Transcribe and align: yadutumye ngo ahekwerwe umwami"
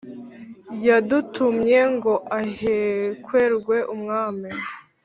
yadutumye 0.85 1.79
ngo 1.95 2.13
ahekwerwe 2.39 3.77
umwami" 3.95 4.49